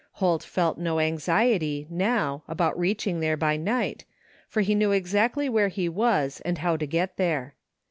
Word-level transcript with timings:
Holt 0.13 0.41
felt 0.43 0.79
no 0.79 0.97
anxiety, 0.97 1.85
now, 1.87 2.41
about 2.47 2.75
reaching 2.75 3.19
there 3.19 3.37
by 3.37 3.55
night, 3.55 4.03
for 4.49 4.61
he 4.61 4.73
knew 4.73 4.91
exactly 4.91 5.47
where 5.47 5.67
he 5.67 5.87
was 5.87 6.41
and 6.43 6.57
how 6.57 6.75
to 6.75 6.87
get 6.87 7.17
there. 7.17 7.53